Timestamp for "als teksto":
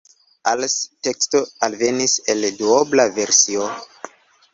0.51-1.41